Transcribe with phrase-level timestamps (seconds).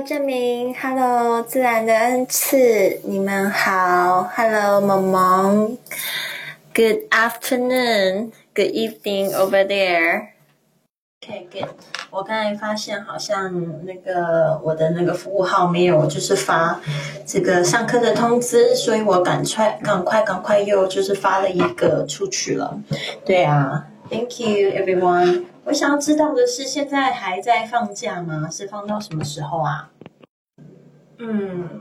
[0.00, 5.76] Hello，证明，Hello，自然的恩赐，你们好，Hello，萌萌
[6.74, 10.28] ，Good afternoon，Good evening over there。
[11.22, 11.68] OK，Good。
[12.08, 16.80] 我刚才发现好像那个我的那个服务号没有，就是发
[17.26, 22.80] 这个上课的通知，所以我赶快赶快赶快又就是发了一个出去了。
[23.26, 25.44] 对啊，Thank you everyone。
[25.70, 28.48] 我想要知道的是，现在还在放假吗？
[28.50, 29.88] 是放到什么时候啊？
[31.18, 31.80] 嗯，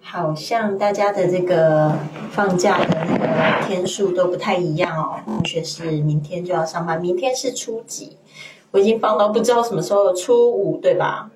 [0.00, 1.98] 好像大家的这个
[2.30, 5.18] 放假的那个天数都不太一样哦。
[5.26, 8.16] 同学是明天就要上班，明天是初几？
[8.70, 11.28] 我已经放到不知道什么时候，初五对吧？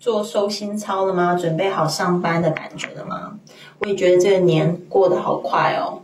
[0.00, 1.36] 做收心操了吗？
[1.36, 3.38] 准备好上班的感觉了吗？
[3.78, 6.02] 我也觉得这个年过得好快哦。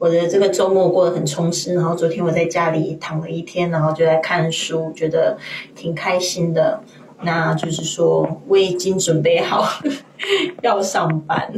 [0.00, 5.36] 我的这个周末过得很充实，然后昨天我在家里躺了一天，然后就在看书，觉得
[5.76, 6.82] 挺开心的。
[7.20, 9.62] 那就是说，我已经准备好
[10.62, 11.52] 要上班，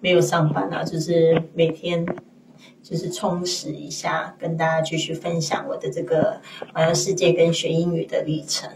[0.00, 2.06] 没有上班啊，就是每天
[2.82, 6.40] 就是充实一下，跟大家继续分享我的这个
[6.72, 8.70] 环游世界跟学英语的历程。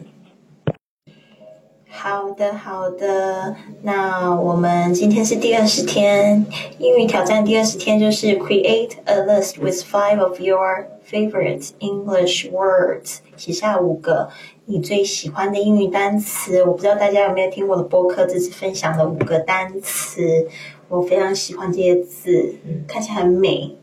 [2.03, 3.55] 好的，好的。
[3.83, 6.47] 那我们今天是第二十天
[6.79, 14.31] 英语挑战，第二十天就是 create a list with five of your favorite English words，写下五个
[14.65, 16.65] 你最喜欢的英语单词。
[16.65, 20.49] 我不知道大家有没有听我的播客，这次分享了五个单词，
[20.89, 22.55] 我非常喜欢这些字，
[22.89, 23.77] 看起来很美。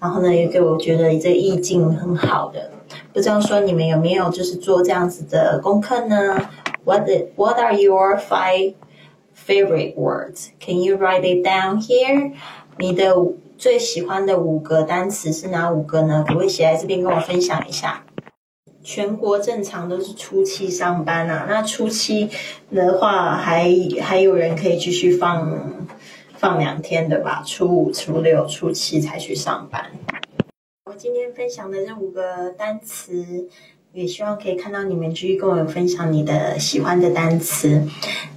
[0.00, 2.72] 然后呢，也给我觉得这个意境很好的。
[3.12, 6.36] 不知道说你们有没有就是做这样子的功课呢
[6.84, 8.74] ？What What are your five
[9.34, 10.50] favorite words?
[10.58, 12.32] Can you write it down here?
[12.78, 13.14] 你的
[13.58, 16.24] 最喜欢的五个单词是哪五个呢？
[16.26, 18.04] 可不可以写在这边跟我分享一下？
[18.82, 22.30] 全国正常都是初七上班啊，那初七
[22.74, 23.70] 的话还
[24.00, 25.86] 还有人可以继续放
[26.32, 27.42] 放两天的吧？
[27.46, 29.90] 初五、初六、初七才去上班。
[30.86, 33.48] 我今天分享的这五个单词。
[33.92, 37.82] 也希望可以看到你们继续跟我分享你的喜欢的单词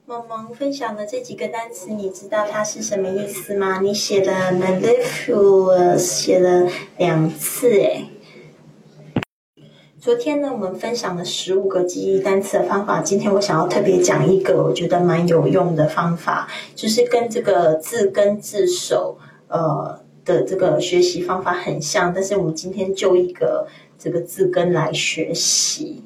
[0.06, 3.80] 萌萌分享的这几个单词，你知道它是什么意思吗？
[3.80, 8.08] 你写的 mellifluous 写了两次诶。
[9.98, 13.00] 昨天呢，我们分享了十五个记忆单词的方法。
[13.00, 26.04] 今天我想要特别讲一个，我觉得蛮有用的方法，就是跟这个字根字首呃的这个学习方法很像，但是我们今天就一个这个字根来学习。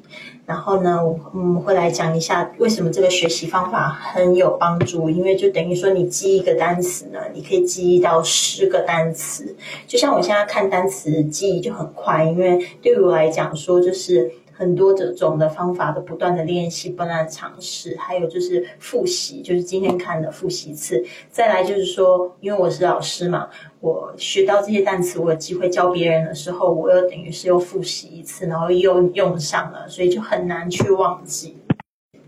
[0.48, 0.98] 然后呢，
[1.34, 5.10] 嗯，会来讲一下为什么这个学习方法很有帮助。
[5.10, 9.54] 因为就等于说，你记一个单词呢，你可以记忆到十个单词。
[9.86, 21.04] 就像我现在看单词记忆就很快，因为对于我来讲说，就是很多这种的方法的不断的练习、不断的尝试，还有就是复习，就是今天看的复习一次。
[21.30, 23.48] 再来就是说，因为我是老师嘛。
[23.80, 31.56] 我学到这些单词，我有机会教别人的时候，我又等于是又复习一次，然后又用上了，所以就很难去忘记。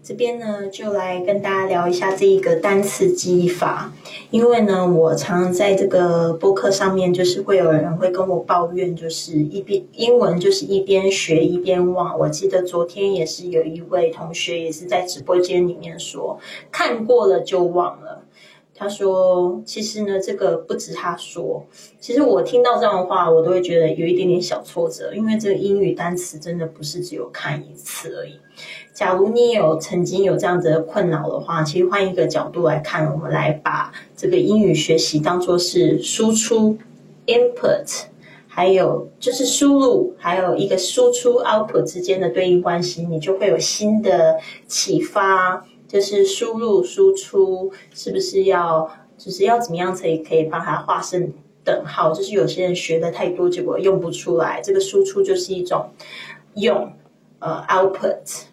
[0.02, 3.92] 这边呢，就来跟大家聊一下这一个单词记忆法。
[4.30, 12.18] 因为呢，我常常在这个播客上面，就是会有人会跟我抱怨，就是一边英文就是一边学一边忘。
[12.18, 16.38] 我记得昨天也是有一位同学也是在直播间里面说，
[16.72, 18.22] 看过了就忘了。
[18.80, 21.62] 他说：“其实呢，这个不止他说。
[22.00, 28.40] 其实我听到这样的话，我都会觉得有一点点小挫折，因为这个英语单词真的不是只有看一次而已。
[28.94, 36.78] 假如你有曾经有这样子的困扰的话，其实换一个角度来看，我们来把这个英语学习当做是输出
[37.26, 38.04] （input），
[38.48, 48.88] 还有就是输入，还有一个输出 （output） 之间的对应关系，你就会有新的启发。”就是输入输出是不是要，
[49.18, 51.32] 就是要怎么样才可以把它化身
[51.64, 54.60] 等号，就是有些人学的太多，结果用不出来。
[54.62, 55.90] 这个输出就是一种
[56.54, 56.92] 用，
[57.40, 58.44] 呃，output。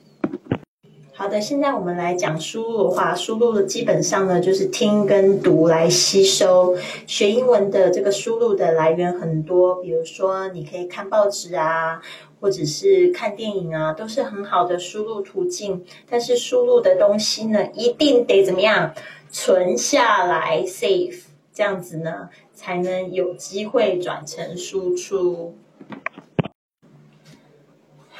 [1.13, 6.75] 好的，现在我们来讲输入的话，输入的基本上呢就是听跟读来吸收。
[7.06, 12.01] 学英文的这个输入的来源很多，比如说你可以看报纸啊，
[12.39, 15.84] 或者是看电影啊，都是很好的输入途径。
[16.10, 18.94] 但是输入的东西呢，一定得怎么样
[19.30, 21.22] 存下来，save，
[21.54, 25.56] 这样子呢才能有机会转成输出。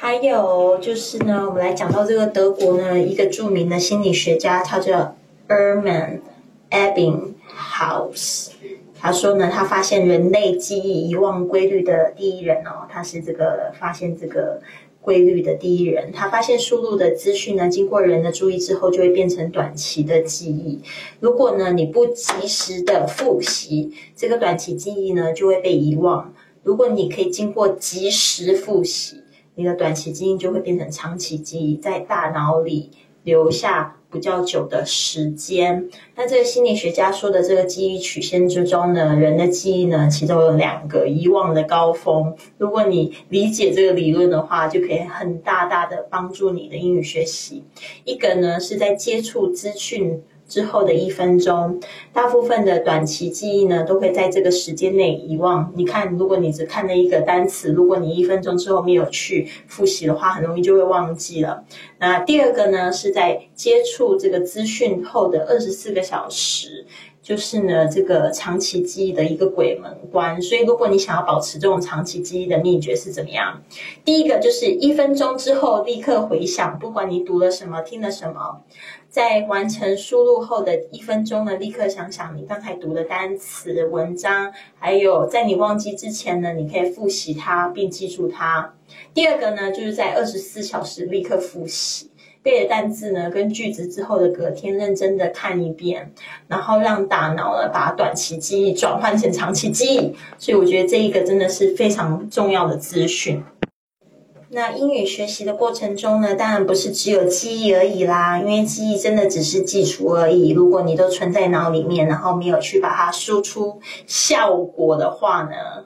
[0.00, 5.16] 还有就是呢，我们来讲到这个德国呢，一个著名的心理学家，他叫
[5.48, 6.20] Erman
[6.70, 8.50] Ebbinghaus。
[9.00, 14.60] 他说呢，他发现人类记忆遗忘规律的第一人哦，他是这个发现这个
[15.00, 16.10] 规律的第一人。
[16.12, 20.80] 他发现输入的资讯呢，经过人的注意之后，就会变成短期的记忆。
[21.20, 26.34] 如果呢你不及时的复习，这个短期记忆呢就会被遗忘。
[26.64, 29.22] 如果你可以经过及时复习，
[29.54, 32.90] 你的短期记忆就会变成长期记忆，在大脑里
[33.24, 35.88] 留下比较久的时间。
[36.16, 42.34] 那这个心理学家说的这个记忆曲线之中呢，人的记忆呢，其中有两个遗忘的高峰。
[42.56, 47.64] 如果你理解这个理论的话，就可以很大大的帮助你的英语学习。
[48.04, 50.22] 一个呢是在接触资讯。
[50.48, 51.78] 之后的一分钟，
[52.12, 55.72] 大部分的短期记忆呢，都会在这个时间内遗忘。
[55.76, 61.64] 你看，如果你只看了一个单词，如果你一分钟之后没有去复习的话，很容易就会忘记了。
[61.98, 66.86] 那第二个呢，是在接触这个资讯后的二十四个小时。
[67.20, 70.40] 就是呢，这个长期记忆的一个鬼门关。
[70.40, 73.62] 所以，如果你想要保持这种长期记忆的秘诀是怎么样？
[74.02, 78.62] 第一个就是一分钟之后立刻回想，不管你读了什么、听了什么，
[79.08, 88.74] 在完成输入后的一分钟呢，立刻想想你刚才读的单词、文章，还有在你忘记之前呢，你可以复习它并记住它。
[89.14, 92.10] 第二个呢，就是在二十四小时立刻复习。
[92.40, 96.12] 背的单字呢，跟句子之后的隔天认真的看一遍，
[96.46, 100.14] 然后让大脑呢把短期记忆转换成长期记忆。
[100.38, 103.42] 所以我觉得这一个真的是非常重要的资讯。
[104.50, 110.52] 那英语学习的过程中呢，当然不是只有记忆而已啦，因为记忆真的只是基础而已。
[110.52, 115.84] 如果你都存在脑里面，然后没有去把它输出效果的话呢，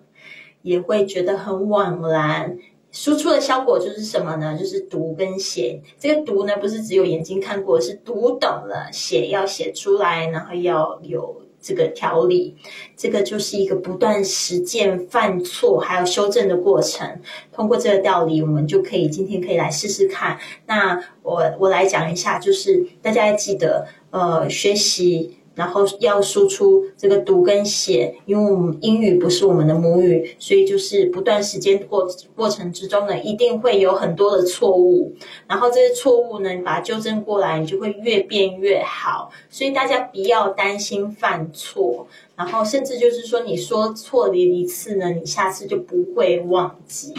[0.63, 2.57] 也会觉得很枉然。
[2.93, 4.57] 输出的效果就是什么呢？
[4.57, 5.81] 就是读跟写。
[5.99, 12.57] 这个读呢，不是只有眼睛看过，是读懂了；写要写出来，然后要有这个调理。
[12.97, 17.21] 这个就是一个不断实践、犯错还有修正的过程。
[17.53, 20.39] 通过这个调理，我们就可以今天可以来试试看。
[20.67, 25.39] 那我我来讲一下，就是大家要记得，呃，学习。
[25.55, 35.15] 然后要输出这个读跟写，因为我们英语不是我们的母语，所以就是不断时间过过程之中呢，一定会有很多的错误。
[35.47, 39.31] 然后这些错误呢，你把它纠正过来，你就会越变越好。
[39.51, 42.07] 所以大家不要担心犯错，
[42.37, 47.15] 然后甚至就是说你说错了一次呢，你下次就不会忘记。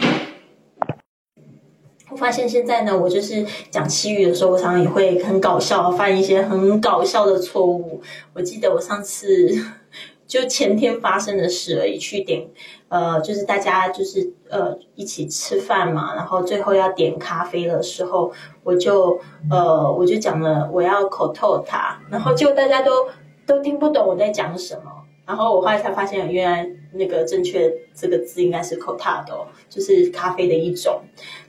[2.14, 8.00] 我发现现在呢，我就是讲西语的时候，我常常也会很搞笑，犯一些很搞笑的错误。
[8.32, 9.52] 我记得我上次
[10.24, 12.46] 就前天发生的事而已，去点
[12.88, 18.30] 呃，就是大家就是呃一起吃饭嘛，然后最后要点咖啡的时候，
[18.62, 19.18] 我就
[19.50, 23.08] 呃我就讲了我要口透它，然后就大家都
[23.44, 24.82] 都听不懂我在讲什么。
[25.26, 31.00] 然后我后来才发现，原来那个正确这个字应该是 “cotado”，就是咖啡的一种。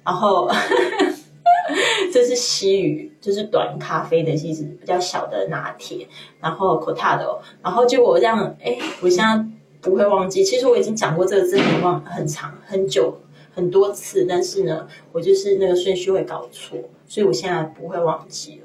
[0.06, 0.50] 然后
[2.14, 6.08] 这是西语，就是短咖啡的意思，比较小的拿铁。
[6.40, 9.44] 然后 “cotado”，然后就我这样，哎，我现在
[9.82, 10.44] 不会忘记。
[10.44, 13.20] 其实我已经讲过这个字很忘很长很久
[13.54, 18.65] 很多次，但是呢，我就是那个顺序会搞错，所以我现在不会忘记了。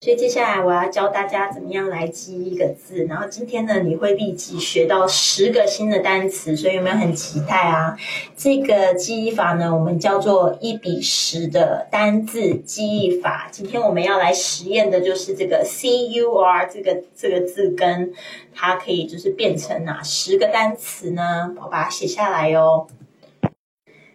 [0.00, 7.98] 所以接下来我要教大家怎么样来记一个字，然后今天呢你会立即学到十个新的单词，所以有没有很期待啊？
[8.36, 13.48] 这个记忆法呢，我们叫做一比十的单字记忆法。
[13.50, 18.12] 今天我们要来实验的就是这个 C U R 这个这个字根，
[18.54, 21.56] 它可以就是变成哪十个单词呢？
[21.60, 22.86] 我把它写下来哟。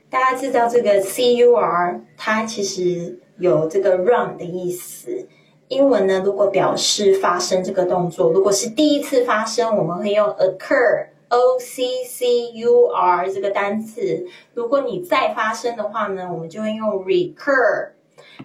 [0.09, 5.27] 大家知道这个 C U R，它其实有这个 run 的意思。
[5.69, 14.25] 英文呢，如果表示发生这个动作，如果是第一次发生，我们会用 occur，o c c u r 这个单词。
[14.53, 17.89] 如果你再发生的话呢，我们就会用 recur。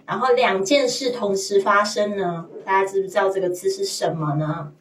[0.05, 4.71] 然后两件事同时发生呢，大家知不知道这个字是什么呢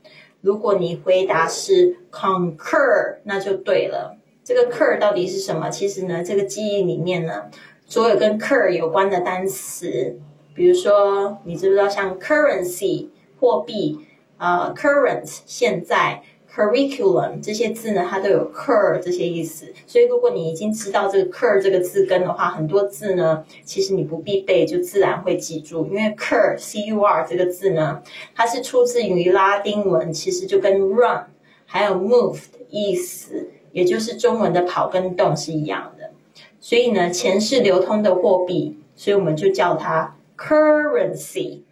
[0.40, 4.16] 如果你回答是 concur，那就对了。
[4.44, 5.68] 这个 cur 到底是什么？
[5.68, 7.50] 其实呢，这个记忆里面呢，
[7.86, 10.18] 所有跟 cur 有关的单词，
[10.58, 13.06] 比如说，你知不知道像 currency
[13.40, 14.00] 货币
[14.36, 16.22] 啊，current 现在。
[16.50, 25.86] curriculum 这些字呢，它都有 cur 这些意思，所以如果你已经知道这个 cur 这个字根的话，很多字呢，其实你不必背，就自然会记住。
[25.86, 28.02] 因为 cur c u r 这个字呢，
[28.34, 31.26] 它是出自于拉丁文，其实就跟 run
[31.64, 36.10] 还有 move 的意思，也就是中文的跑跟动是一样的。
[36.58, 41.62] 所以呢，钱是流通的货币，所以我们就叫它 currency。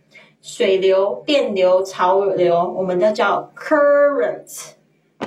[0.42, 4.72] 水流、电流、潮流，我们都叫 current。
[5.18, 5.26] 这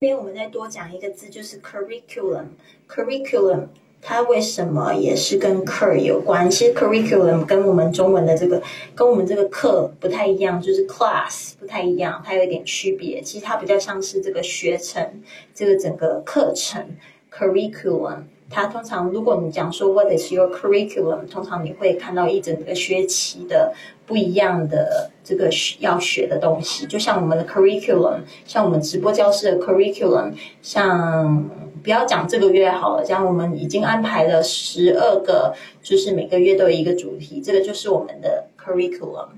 [0.00, 2.46] 边我们再多讲一个字，就是 curriculum。
[2.86, 3.68] curriculum
[4.02, 6.50] 它为什么也是跟 cur 有关？
[6.50, 8.60] 其实 curriculum 跟我们中文的这个
[8.94, 13.22] 跟我们这个课不太一样，就是 class 不太一样，它有一点区别。
[13.22, 15.22] 其实它比较像是这个学程，
[15.54, 16.84] 这个整个课程
[17.32, 18.24] curriculum。
[18.52, 21.26] 它通常，如果你讲说 What is your curriculum？
[21.26, 23.72] 通常你会看到一整个学期的
[24.06, 25.48] 不一样的这个
[25.80, 26.86] 要学的东西。
[26.86, 31.48] 就像我们的 curriculum，像我们直播教室的 curriculum，像
[31.82, 39.28] 不要讲这个月好了，像我们已经安排了十二个，就是每个月都有一个主题，这个就是我们的 curriculum。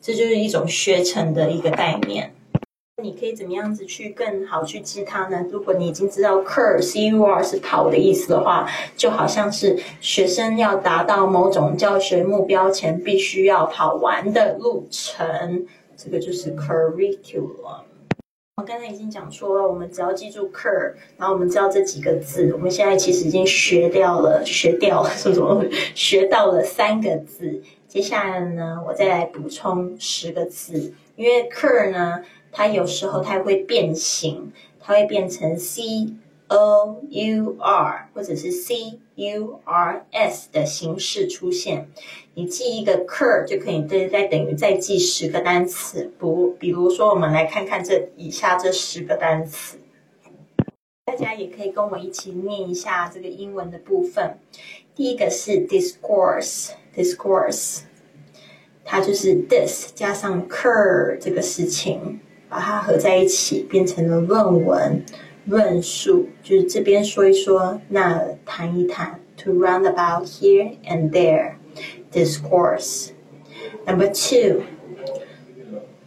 [0.00, 2.34] 这就是一种学程的一个概念。
[3.04, 5.44] 你可以怎么样子去更好去记它呢？
[5.52, 15.66] 如果你已经知道 cur c u r 是跑的意思的话，就好像是学生要达到某种教学目标前必须要跑完的路程，
[15.98, 17.82] 这个就是 curriculum。
[18.56, 25.62] 我刚才已经讲说了，我们只要记住 cur，然后我们知道这几个字，我们现在其实已经学掉了，学掉了是什么？
[25.94, 27.60] 学到了三个字。
[27.86, 32.22] 接下来呢，我再来补充十个字，因为 cur 呢。
[32.56, 36.14] 它有时候它会变形，它会变成 c
[36.46, 41.88] o u r 或者是 c u r s 的形式出现。
[42.34, 46.12] 你记一个 cur 就可以，再再等于再记十个单词。
[46.16, 49.78] 不，比如说我们来看看这以下这十个单词，
[51.06, 54.38] 大家也可以跟我一起念一下这个英文的部分。
[54.94, 57.80] 第一个是 discourse，discourse，
[58.84, 62.20] 它就是 this 加上 cur 这个事情。
[62.54, 65.02] 把它合在一起，变成了论文
[65.46, 69.18] 论述，就是这边说一说，那谈一谈。
[69.38, 71.54] To run about here and there,
[72.12, 73.08] discourse.
[73.84, 74.62] Number two,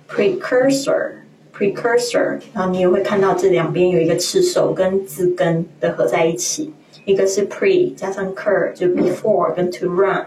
[0.07, 1.15] precursor,
[1.53, 2.39] precursor.
[2.53, 6.73] 然后你也会看到这两边有一个词首跟字根的合在一起，
[7.03, 10.25] 一个是 pre 加上 cur，就 before 跟 to run，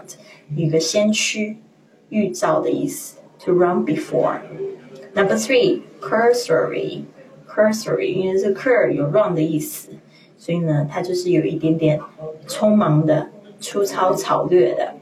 [0.55, 1.57] 一个先驱、
[2.09, 3.17] 预兆的意思。
[3.43, 4.37] To run before.
[5.13, 7.03] Number three, cursory,
[7.45, 9.89] cursory，因为是 cur 有 run 的意思，
[10.37, 11.99] 所以呢，它就是有一点点
[12.47, 14.93] 匆忙的、粗糙草略的。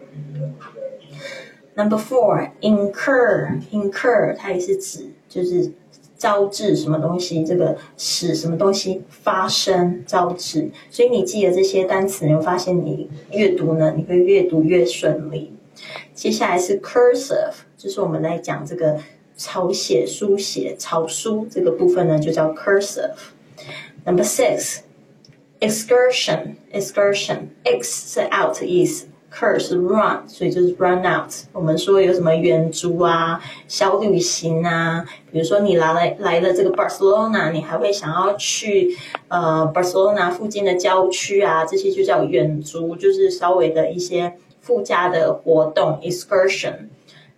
[1.75, 5.71] Number four, incur, incur，它也是指就是
[6.17, 10.71] 招致什么东西，这个使什么东西发生招致。
[10.89, 15.53] 所以你记得这些单词，你会发现你阅读呢，你会越读越顺利。
[16.15, 18.97] 接下来是 cursive，就是我们来讲这个。
[19.39, 23.15] 草写、书写、草书这个部分呢，就叫 cursive。
[24.05, 24.79] Number six
[25.61, 31.31] excursion excursion ex 是 out 意思，cur 是 run，所以就是 run out。
[31.53, 38.97] 我们说有什么远足啊、小旅行啊，比如说你来了来了这个 Barcelona，你还会想要去
[39.29, 45.97] 呃 Barcelona 附近的郊区啊，这些就叫远足，就是稍微的一些附加的活动。
[46.03, 46.89] Excursion。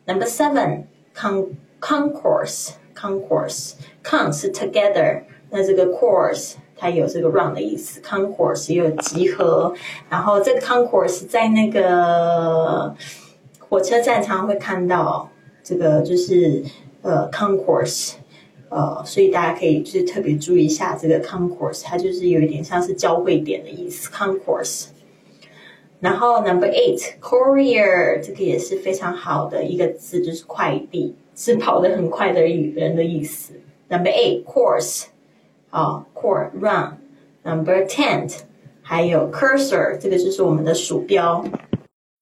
[0.08, 1.50] Number seven con
[1.82, 9.74] Concourse，Concourse，Con 是 together，那这个 course 它有这个 round 的意思，concourse 也有集合。
[10.10, 12.96] 然后这个 concourse 在那个
[13.60, 15.30] 火车站常常会看到，
[15.64, 16.64] 这个就是
[17.02, 18.14] 呃 concourse，
[18.70, 24.88] 呃，所以大家可以就是特别注意一下这个 concourse，它就是有一点像是交汇点的意思，concourse。
[26.00, 31.16] 然后 number eight, courier 这个也是非常好的一个字，就是快递。
[31.41, 33.55] 是跑得很快的人的意思。
[33.89, 35.07] Number eight, course，
[35.71, 38.33] 啊，course run。Number ten，
[38.83, 41.45] 还有 cursor，这个就是我们的鼠标。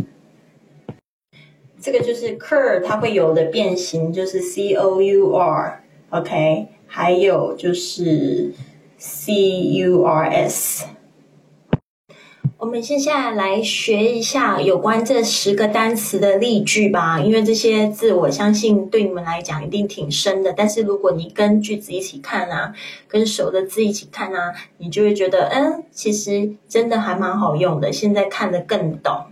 [1.87, 8.51] 这个就是 cur，它会有的变形，就是 c o u r，OK，还有就是
[8.97, 10.85] c u r s。
[12.57, 20.51] 我们接下来来学一下有关这十个单词的例句吧，因为这些字我相信对你们来讲一定挺深的。
[20.51, 22.73] 但是如果你跟句子一起看啊，
[23.07, 27.93] 跟熟的字一起看啊，你就会觉得，嗯，其实真的还蛮好用的。
[27.93, 29.27] 现在看得更懂。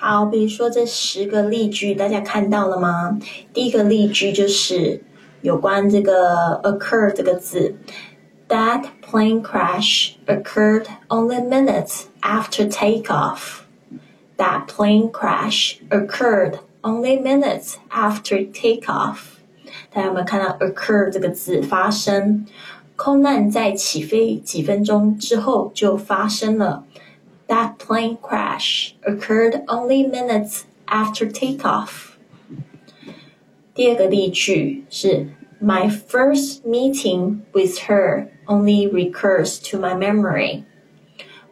[0.00, 3.18] 好，比如说这十个例句，大家看到了吗？
[3.52, 5.02] 第一个例句就是
[5.42, 7.74] 有关这个 occur 这个字。
[8.46, 13.62] That plane crash occurred only minutes after takeoff.
[14.36, 19.16] That plane crash occurred only minutes after takeoff.
[19.90, 22.46] 大家有没有看到 occur 这个字发生？
[22.94, 26.84] 空难在起飞几分钟之后就发生了。
[27.47, 32.13] That plane crash occurred only minutes after takeoff.
[33.73, 35.27] 第二个例句是
[35.61, 40.63] My first meeting with her only recurs to my memory。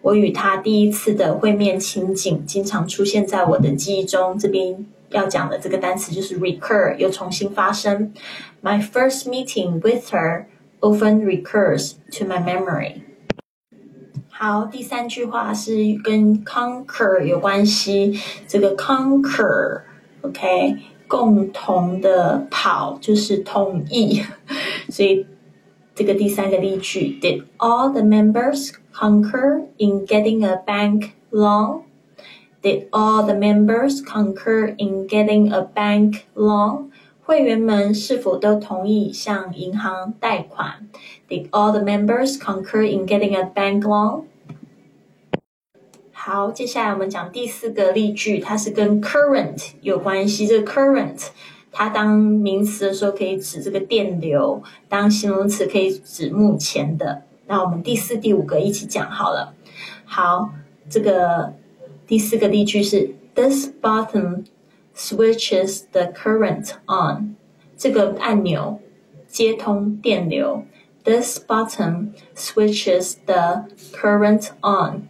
[0.01, 4.37] 我与他第一次的会面情景经常出现在我的记忆中。
[4.37, 8.13] 这边要讲的这个单词就是 recur，又重新发生。
[8.63, 10.45] My first meeting with her
[10.79, 13.01] often recurs to my memory。
[14.38, 18.20] 好，第三句话是跟 conquer 有关系。
[18.46, 20.76] 这个 conquer，OK，
[21.08, 24.22] 共同的跑就是同意，
[24.90, 25.26] 所以。
[25.94, 31.84] 这个第三个例句，Did all the members concur in getting a bank loan?
[32.60, 36.90] Did all the members concur in getting a bank loan?
[37.24, 40.86] 会员们是否都同意向银行贷款
[41.28, 44.24] ？Did all the members concur in getting a bank loan?
[46.12, 50.46] 好，接下来我们讲第四个例句，它是跟 current 有关系。
[50.46, 51.28] 这个 current
[51.70, 57.22] 它当名词的时候可以指这个电流，当形容词可以指目前的。
[57.46, 59.54] 那我们第四、第五个一起讲好了。
[60.04, 60.50] 好，
[60.88, 61.54] 这个
[62.06, 64.46] 第四个例句是：This button
[64.96, 67.36] switches the current on。
[67.76, 68.80] 这个按钮
[69.28, 70.64] 接通电流。
[71.05, 75.09] This button switches the current on。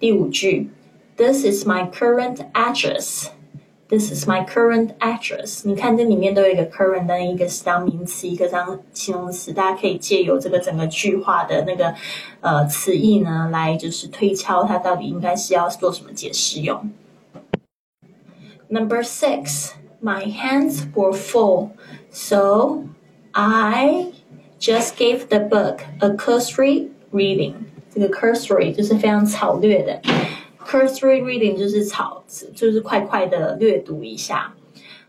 [0.00, 0.70] 第五句：
[1.16, 5.62] This is my current address。This is my current address。
[5.64, 11.94] 你看这里面都有一个 current 的一个当名词，一个当形容词，大家可以借由这个整个句话的那个
[12.40, 16.90] 呃词义呢，来就是推敲它到底应该是要做什么解释用。
[18.68, 19.70] Number six,
[20.02, 21.70] my hands were full,
[22.10, 22.84] so
[23.32, 24.12] I
[24.62, 27.54] just gave the book a cursory reading。
[27.94, 30.00] 这个 cursory 就是非常草略的。
[30.64, 32.22] Cursory reading 就是草，
[32.54, 34.54] 就是快快的略读一下。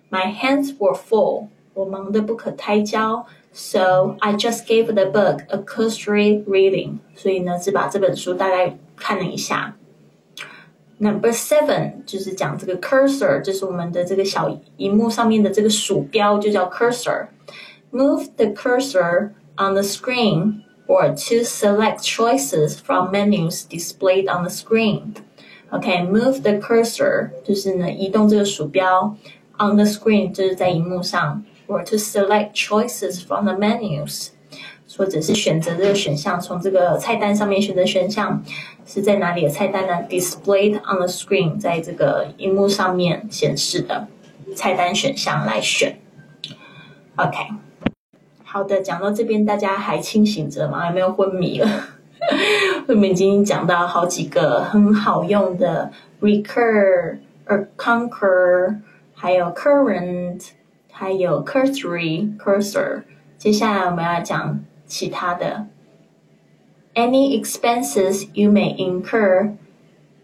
[0.10, 7.00] My hands were full，我忙得不可开交，so I just gave the book a cursory reading。
[7.16, 9.76] 所以呢，只把这本书大概看了一下。
[10.98, 23.64] Number seven 就是讲这个 cursor，就是我们的这个小荧幕上面的这个鼠标，就叫 cursor。Move the cursor on the screen or to select choices from menus
[23.64, 25.14] displayed on the screen.
[25.72, 29.16] OK，move the cursor 就是呢移动这个鼠标，
[29.60, 34.30] on the screen 就是在荧幕上，or to select choices from the menus，
[34.98, 38.44] 或者是选择这个选项，从这个菜单上面选择选项
[38.88, 40.08] 是在哪里的菜单呢？
[40.10, 44.08] Displayed on the screen，在这个荧幕上面显示的
[44.56, 46.00] 菜单选项来选。
[47.18, 47.38] OK，
[48.55, 50.87] 好的，讲到这边大家还清醒着吗？
[50.87, 51.69] 有没有昏迷了？
[52.87, 55.91] 我们已经讲到好几个很好用的
[56.21, 58.77] recur、or conquer，
[59.13, 60.51] 还有 current，
[60.93, 63.03] 还有 cursory、cursor。
[63.39, 65.67] 接下来我们要讲其他的。
[66.95, 69.55] Any expenses you may incur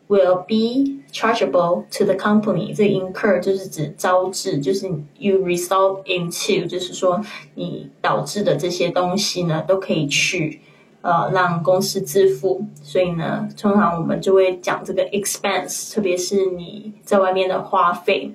[0.09, 2.75] will be chargeable to the company。
[2.75, 7.21] 这 incur 就是指招致，就是 you result into，就是说
[7.55, 10.61] 你导致的这些东西呢，都可以去。
[11.01, 18.33] 呃，让公司支付，所以呢，通常我们就会讲这个 expense，特别是你在外面的花费，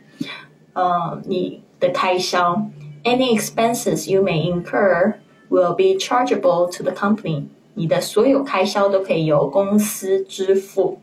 [0.75, 2.63] 呃，你的开销，
[3.03, 5.15] any expenses you may incur
[5.49, 7.47] will be chargeable to the company。
[7.75, 11.01] 你的所有开销都可以由公司支付。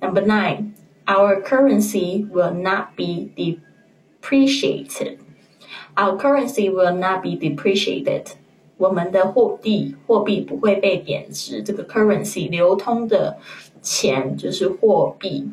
[0.00, 0.74] Number nine,
[1.06, 5.18] our currency will not be depreciated.
[5.96, 8.32] Our currency will not be depreciated.
[8.76, 13.38] 我们的货币货币不会被贬值，这个 currency 流通的
[13.80, 15.50] 钱就是货币。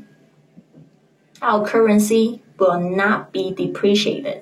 [1.40, 4.42] Our currency will not be depreciated.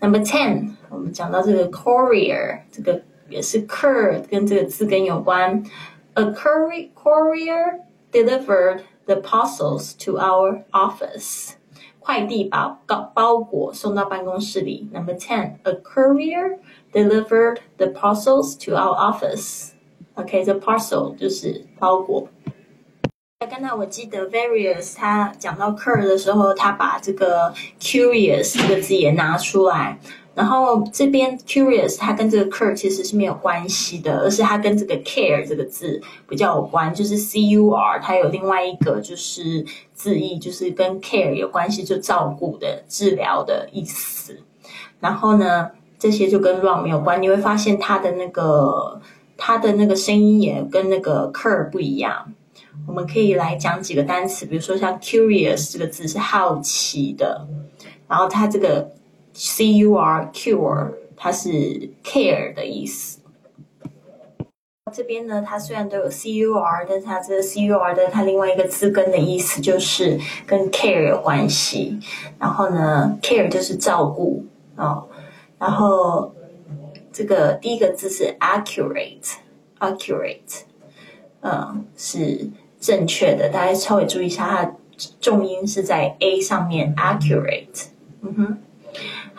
[0.00, 5.64] Number ten，我们讲到这个 courier，这个也是 cur 跟这个字根有关。
[6.14, 7.80] A courier courier
[8.12, 11.54] delivered the parcels to our office.
[11.98, 14.88] 快递把包包裹送到办公室里。
[14.92, 16.58] Number ten, a courier
[16.92, 19.70] delivered the parcels to our office.
[20.14, 22.28] OK，这 parcel 就是包裹。
[23.50, 29.98] 刚才我记得 various 他讲到 cur 的时候，他把这个 curious 这个字也拿出来。
[30.33, 44.39] 然后这边 curious 它跟这个 cur 其实是没有关系的，而是它跟这个 care 这个字比较有关，就是 c u r 它有另外一个就是字义，就是跟 care 有关系，就照顾的、治疗的意思。
[45.01, 49.01] 然后呢，这些就跟 run 没有关，你会发现它的那个
[49.35, 52.33] 它的那个声音也跟那个 cur 不一样。
[52.87, 57.45] 我们可以来讲几个单词，比如说像 curious 这个字是好奇的，
[58.07, 58.93] 然后它这个。
[59.33, 61.49] C u r cure，它是
[62.03, 63.19] care 的意思。
[64.93, 71.97] 这边呢，它虽然都有 c u r，但是它这个 c u r 的它另外一个字根的意思就是跟 care 有关系。
[72.37, 74.43] 然后呢，care 就是照顾
[74.75, 75.07] 哦。
[75.57, 76.35] 然后
[77.13, 80.63] 这个第一个字是 accurate，accurate，
[81.39, 83.49] 嗯，是正确的。
[83.49, 84.75] 大家稍微注意一下，它
[85.21, 87.85] 重音是在 a 上面，accurate。
[88.21, 88.57] 嗯哼。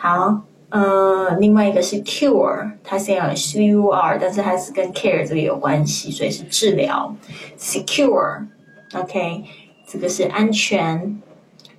[0.03, 7.15] 好，呃，另外一个是 cure，它虽然有 c u r，但是它是跟 care 这个有关系，所以是治疗。
[7.57, 9.45] secure，OK，
[9.87, 11.21] 这个是安全，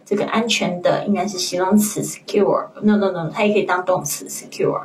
[0.07, 2.69] 这个安全的应该是形容词 secure。
[2.81, 4.85] No No No，它也可以当动词 secure。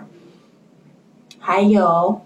[1.39, 2.19] 还有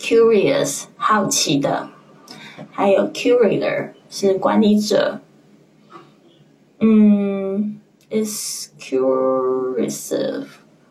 [0.00, 1.88] curious，好奇的，
[2.72, 5.20] 还有 curator 是管理者。
[6.80, 7.39] 嗯。
[8.10, 10.44] exclusive，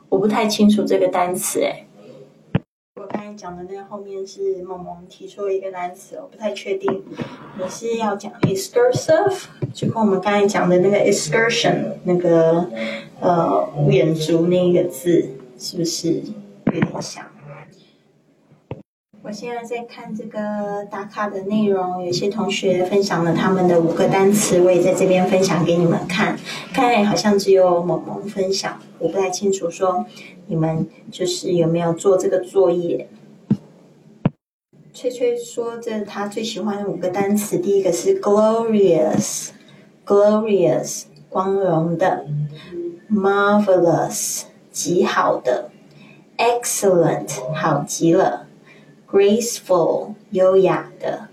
[0.10, 1.86] 我不太清楚这个单词哎。
[2.96, 7.04] 我刚才讲的那个后面是萌萌提出一个单词，我不太确定
[7.58, 12.70] 你是要讲 excursive，就跟我们刚才讲的那个 excursion 那个
[13.22, 16.22] 呃远足那一个字是不是
[16.66, 17.26] 有点像？
[19.30, 26.36] 我现在在看这个打卡的内容，有些同学分享了他们的五个单词，我也在这边分享给你们看。
[26.74, 30.04] 看好像只有萌萌分享，我不太清楚说
[30.48, 33.08] 你们就是有没有做这个作业。
[34.96, 42.26] 翠翠说这是他最喜欢的五个单词，第一个是 glorious，glorious 光荣的
[43.14, 45.70] ，marvelous 极好的
[46.36, 48.48] ，excellent 好极了。
[49.12, 51.30] Graceful 优雅的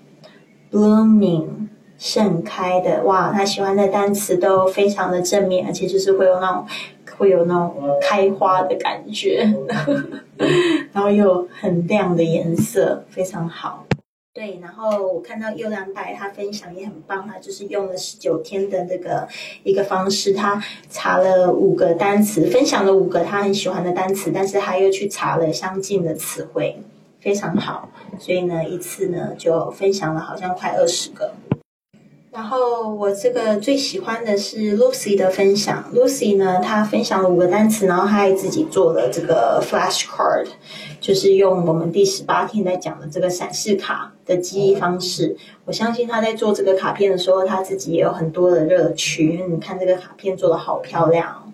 [0.70, 6.66] ，blooming 盛开的，哇，他喜欢的单词都非常的正面，而且就是会有那种
[7.18, 9.52] 会有那种开花的感觉，
[10.92, 13.86] 然后又很亮的颜色，非常好。
[14.34, 19.26] 对，然后我看到优良白他分享也很棒，他就是用了十九天的这个
[19.64, 26.78] 一个方式，他查了五个单词，分享了五个他很喜欢的单词，但是他又去查了相近的词汇。
[27.20, 31.32] 非常好，所以呢，一次呢就分享了好像快二十个。
[32.30, 35.90] 然后我这个最喜欢的是 Lucy 的分享。
[35.94, 40.46] Lucy 呢，她分享了五个单词，然后她还自己做了这个 flash card，
[41.00, 45.34] 就是用我们第十八天在讲的这个闪示卡的记忆方式。
[45.64, 49.32] 我相信她在做这个卡片的时候，她自己也有很多的乐趣。
[49.32, 51.50] 因为你看这个卡片做的好漂亮，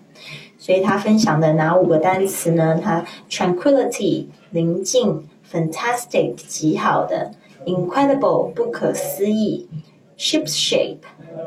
[0.57, 2.77] 所以她分享的哪五个单词呢？
[2.83, 5.29] 她 tranquility 宁静。
[5.53, 7.31] Fantastic，极好的
[7.63, 9.69] ；Incredible，不可思议
[10.17, 10.97] ；Ship shape，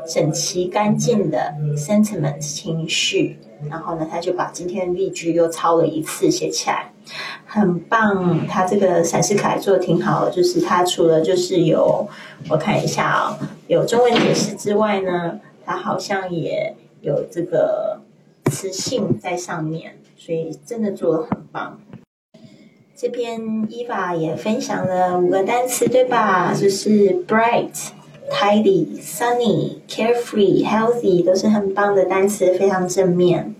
[0.07, 3.37] 整齐干净的；Sentiment，情绪。
[3.69, 6.93] 然后呢，他就把今天的例句又抄了一次，写起来，
[7.45, 8.47] 很棒。
[8.47, 12.07] 他这个闪示卡做的挺好的，就是他除了就是有
[12.49, 17.99] 我看一下啊，有中文解释之外呢，他好像也有这个
[18.51, 21.77] 词性在上面，所以真的做的很棒。
[22.99, 26.51] 这边 Eva 也分享了五个单词，对吧？
[26.51, 27.89] 就是 bright、
[28.31, 33.53] tidy、sunny、carefree、healthy，都是很棒的单词，非常正面。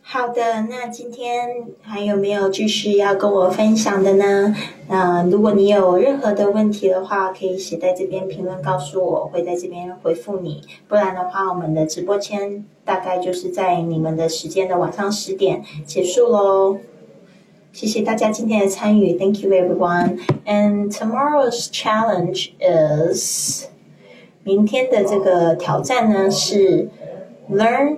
[0.00, 4.56] 好的，那今天还有没有继续要跟我分享的呢？
[4.88, 10.62] 那如果你有任何的问题的话，可以写在这边评论告诉我，会在这边回复你。
[10.88, 16.78] 不然的话，我们的直播间大概就是在你们的时间的晚上十点结束喽。
[17.73, 20.19] 谢谢大家今天的参与，Thank you everyone.
[20.45, 23.65] And tomorrow's challenge is
[24.43, 26.89] 明天的这个挑战呢是
[27.51, 27.97] learn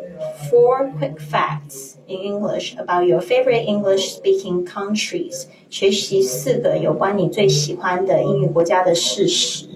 [0.50, 5.45] four quick facts in English about your favorite English-speaking countries。
[5.69, 9.67] 学习四个有关你最喜欢的英语国家的事实。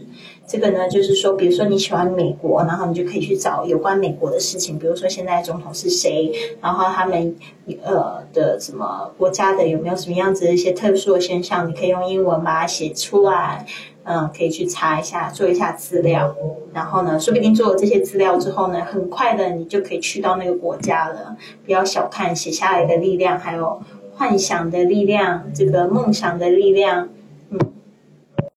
[0.49, 6.33] 这个呢，就是说，比如说你喜欢美国，然后你就可以去找有关美国的事情，比如说现在总统是谁，
[6.63, 7.37] 然后他们
[7.85, 13.67] 呃的什么国家的有没有什么样子的一些特殊的现象，你可以用英文把它写出来，
[14.05, 16.35] 嗯，可以去查一下，做一下资料，
[16.73, 21.37] 然后呢，说不定做了这些资料之后呢，很快的你就可以去到那个国家了。
[21.67, 23.83] 不要小看写下来的力量，还有
[24.15, 27.11] 幻想的力量，这个梦想的力量。